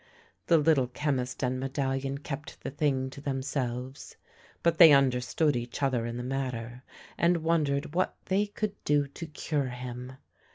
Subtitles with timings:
[0.47, 4.15] The Little Chemist and Medallion kept the thing to themselves,
[4.63, 6.81] but they understood each other in the mat ter,
[7.19, 10.13] and wondered what they could do to cure him.